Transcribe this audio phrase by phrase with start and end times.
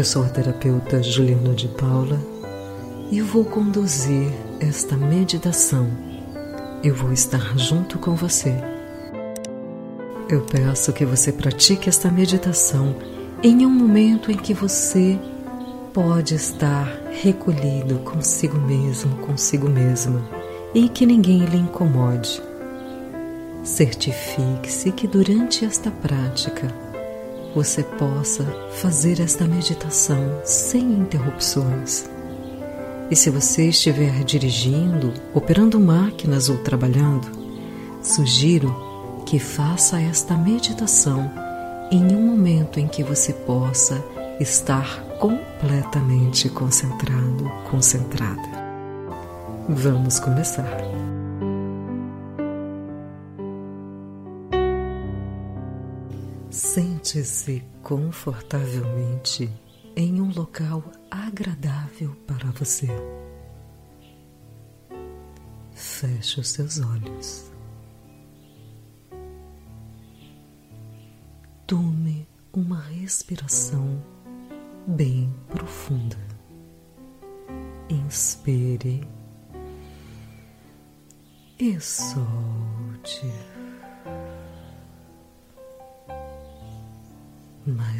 [0.00, 2.18] Eu sou a terapeuta Juliana de Paula
[3.10, 5.90] e vou conduzir esta meditação.
[6.82, 8.54] Eu vou estar junto com você.
[10.26, 12.96] Eu peço que você pratique esta meditação
[13.42, 15.18] em um momento em que você
[15.92, 16.86] pode estar
[17.22, 20.26] recolhido consigo mesmo, consigo mesma
[20.74, 22.42] e que ninguém lhe incomode.
[23.62, 26.74] Certifique-se que durante esta prática
[27.54, 28.44] você possa
[28.80, 32.08] fazer esta meditação sem interrupções.
[33.10, 37.28] E se você estiver dirigindo, operando máquinas ou trabalhando,
[38.02, 38.74] sugiro
[39.26, 41.30] que faça esta meditação
[41.90, 44.02] em um momento em que você possa
[44.38, 48.60] estar completamente concentrado, concentrada.
[49.68, 51.00] Vamos começar.
[57.10, 59.50] Sente-se confortavelmente
[59.96, 62.86] em um local agradável para você.
[65.72, 67.50] Feche os seus olhos.
[71.66, 74.00] Tome uma respiração
[74.86, 76.16] bem profunda.
[77.88, 79.02] Inspire
[81.58, 83.26] e solte.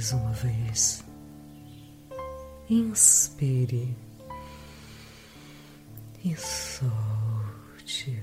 [0.00, 1.04] Mais uma vez.
[2.70, 3.94] Inspire
[6.24, 8.18] e solte.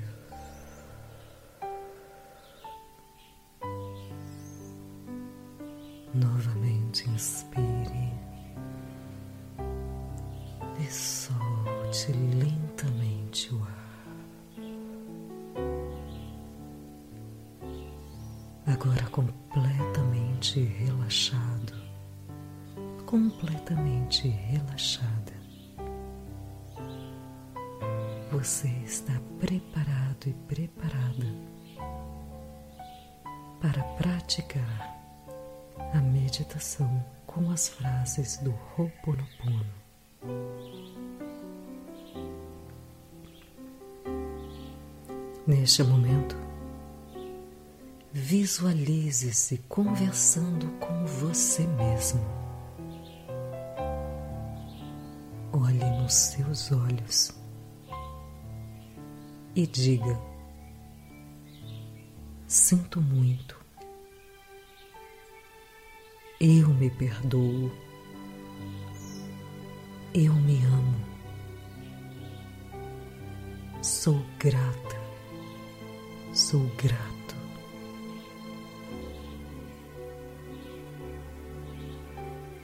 [6.15, 8.11] Novamente inspire
[10.79, 13.86] e solte lentamente o ar.
[24.15, 25.33] Relaxada.
[28.31, 31.25] Você está preparado e preparada
[33.61, 34.95] para praticar
[35.93, 39.65] a meditação com as frases do Ho'oponopono.
[45.45, 46.35] Neste momento,
[48.13, 52.36] visualize-se conversando com você mesmo.
[56.07, 57.37] Nos seus olhos
[59.53, 60.17] e diga:
[62.47, 63.59] Sinto muito.
[66.39, 67.69] Eu me perdoo.
[70.13, 71.05] Eu me amo.
[73.81, 74.95] Sou grata.
[76.31, 77.35] Sou grato.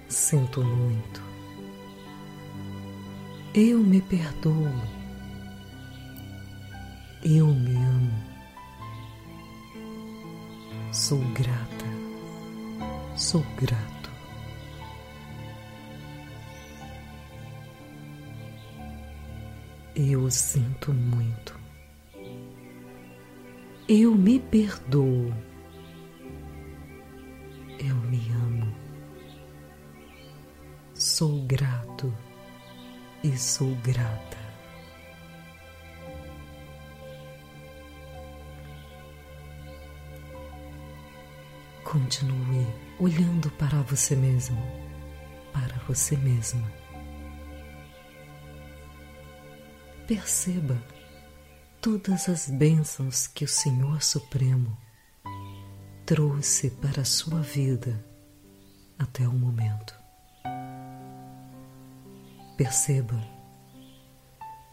[0.08, 1.33] Sinto muito.
[3.56, 4.68] Eu me perdoo.
[7.24, 8.24] Eu me amo.
[10.92, 11.86] Sou grata.
[13.16, 14.10] Sou grato.
[19.96, 21.56] Eu sinto muito.
[23.88, 25.32] Eu me perdoo.
[33.54, 34.38] Sou grata.
[41.84, 42.66] Continue
[43.00, 44.58] olhando para você mesmo,
[45.54, 46.68] para você mesma.
[50.08, 50.82] Perceba
[51.80, 54.76] todas as bênçãos que o Senhor Supremo
[56.08, 58.04] trouxe para a sua vida
[58.98, 59.94] até o momento.
[62.58, 63.43] Perceba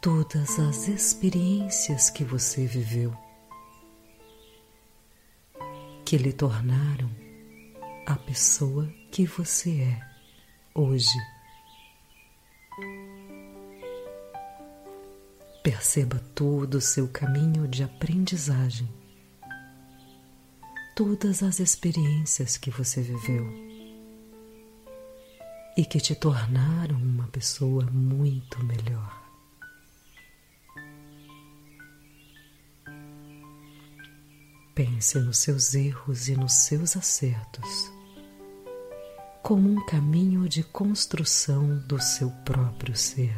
[0.01, 3.15] todas as experiências que você viveu
[6.07, 7.11] que lhe tornaram
[8.07, 10.01] a pessoa que você é
[10.75, 11.19] hoje.
[15.63, 18.89] Perceba todo o seu caminho de aprendizagem,
[20.97, 23.47] todas as experiências que você viveu
[25.77, 29.20] e que te tornaram uma pessoa muito melhor.
[35.01, 37.91] Pense nos seus erros e nos seus acertos
[39.43, 43.35] como um caminho de construção do seu próprio ser.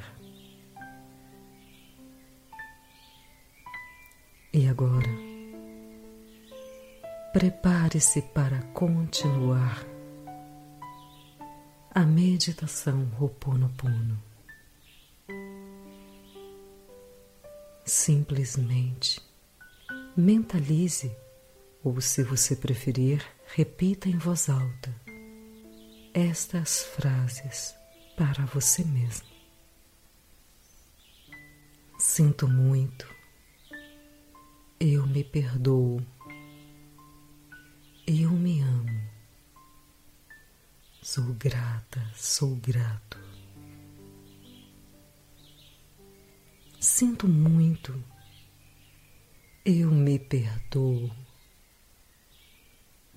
[4.52, 5.08] E agora,
[7.32, 9.86] prepare-se para continuar
[11.94, 14.20] a meditação Ho'oponopono.
[17.84, 19.22] Simplesmente
[20.16, 21.16] mentalize,
[21.84, 23.24] ou se você preferir,
[23.54, 24.94] repita em voz alta
[26.14, 27.74] estas frases
[28.16, 29.26] para você mesmo.
[31.98, 33.06] Sinto muito,
[34.78, 36.04] eu me perdoo,
[38.06, 39.08] eu me amo,
[41.00, 43.18] sou grata, sou grato.
[46.80, 48.04] Sinto muito,
[49.64, 51.08] eu me perdoo,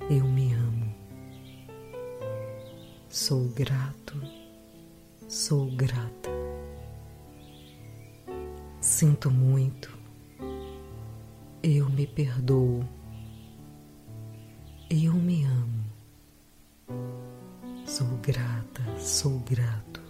[0.02, 0.94] eu me amo,
[3.10, 4.22] sou grato,
[5.28, 6.30] sou grata.
[8.82, 9.98] Sinto muito,
[11.64, 12.88] eu me perdoo,
[14.90, 15.86] eu me amo,
[17.86, 20.04] sou grata, sou grato.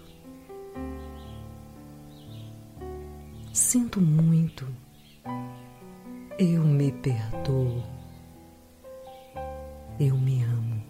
[3.53, 4.67] Sinto muito,
[6.37, 7.94] eu me perdoo,
[9.99, 10.83] eu me amo,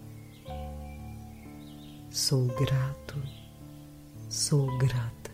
[2.10, 3.22] sou grato,
[4.28, 5.30] sou grata.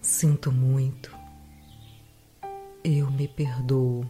[0.00, 1.10] Sinto muito,
[2.84, 4.08] eu me perdoo,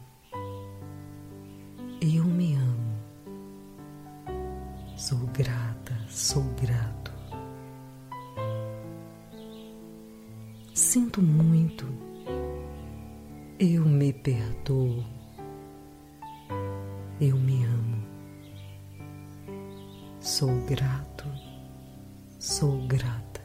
[22.46, 23.43] sou grata.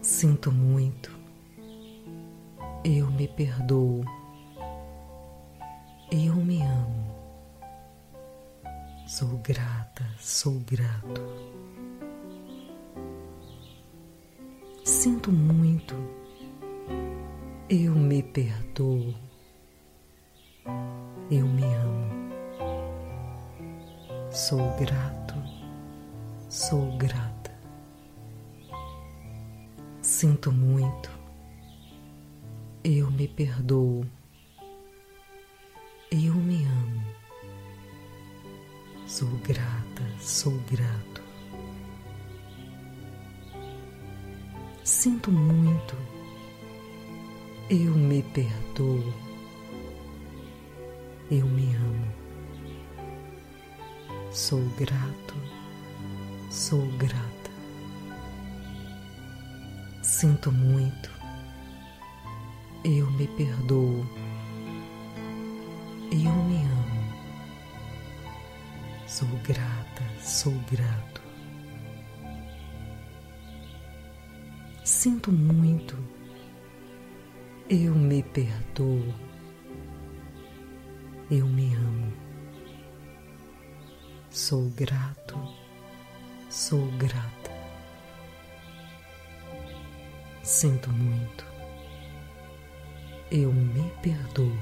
[0.00, 1.10] Sinto muito.
[2.82, 4.02] Eu me perdoo.
[6.10, 7.14] Eu me amo.
[9.06, 11.20] Sou grata, sou grato.
[14.82, 15.94] Sinto muito.
[17.68, 19.14] Eu me perdoo.
[21.30, 22.32] Eu me amo.
[24.30, 25.25] Sou grato,
[26.56, 27.54] sou grata.
[30.00, 31.10] Sinto muito.
[32.82, 34.06] Eu me perdoo.
[36.10, 37.04] Eu me amo.
[39.06, 41.22] Sou grata, sou grato.
[44.82, 45.94] Sinto muito.
[47.68, 49.12] Eu me perdoo.
[51.30, 52.14] Eu me amo.
[54.32, 55.34] Sou grato,
[56.56, 57.50] sou grata.
[60.02, 61.10] Sinto muito.
[62.82, 64.06] Eu me perdoo.
[66.10, 67.12] Eu me amo.
[69.06, 71.20] Sou grata, sou grato.
[74.82, 75.94] Sinto muito.
[77.68, 79.14] Eu me perdoo.
[81.30, 82.12] Eu me amo.
[84.30, 85.65] Sou grato,
[86.56, 87.50] sou grata.
[90.42, 91.44] Sinto muito.
[93.30, 94.58] Eu me perdoo.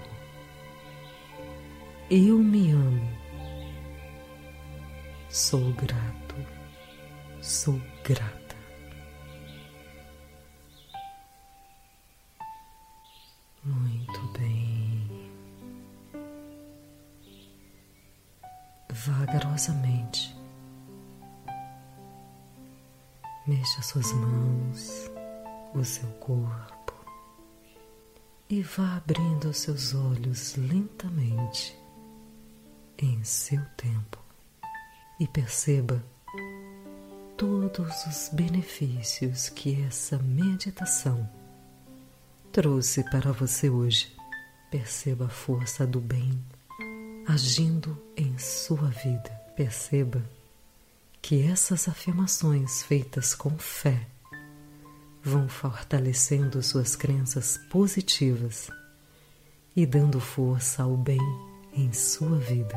[2.11, 3.09] Eu me amo.
[5.29, 6.35] Sou grato.
[7.41, 8.44] Sou grata.
[23.85, 25.11] Mexa suas mãos
[25.75, 26.95] o seu corpo
[28.49, 31.77] e vá abrindo os seus olhos lentamente
[32.97, 34.19] em seu tempo
[35.21, 36.03] e perceba
[37.37, 41.29] todos os benefícios que essa meditação
[42.53, 44.17] trouxe para você hoje.
[44.71, 46.43] Perceba a força do bem
[47.29, 49.31] agindo em sua vida.
[49.55, 50.23] Perceba
[51.27, 54.07] que essas afirmações feitas com fé
[55.23, 58.69] vão fortalecendo suas crenças positivas
[59.75, 61.19] e dando força ao bem
[61.73, 62.77] em sua vida.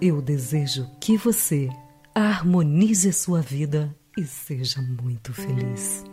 [0.00, 1.68] Eu desejo que você
[2.12, 6.07] harmonize sua vida e seja muito feliz.